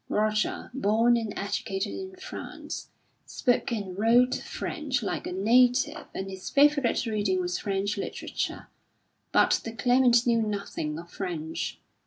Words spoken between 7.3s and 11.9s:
was French literature; but the Claimant knew nothing of French.